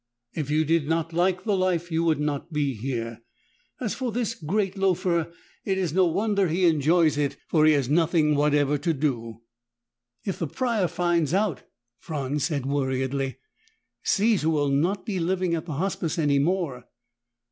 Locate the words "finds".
10.87-11.35